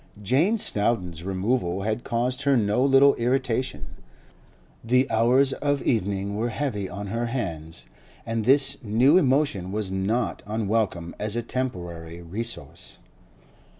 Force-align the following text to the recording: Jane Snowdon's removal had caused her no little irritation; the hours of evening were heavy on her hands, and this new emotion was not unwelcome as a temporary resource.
Jane 0.23 0.57
Snowdon's 0.57 1.23
removal 1.23 1.83
had 1.83 2.03
caused 2.03 2.41
her 2.41 2.57
no 2.57 2.83
little 2.83 3.13
irritation; 3.17 3.85
the 4.83 5.07
hours 5.11 5.53
of 5.53 5.83
evening 5.83 6.35
were 6.35 6.49
heavy 6.49 6.89
on 6.89 7.05
her 7.09 7.27
hands, 7.27 7.85
and 8.25 8.43
this 8.43 8.83
new 8.83 9.19
emotion 9.19 9.71
was 9.71 9.91
not 9.91 10.41
unwelcome 10.47 11.15
as 11.19 11.35
a 11.35 11.43
temporary 11.43 12.19
resource. 12.19 12.97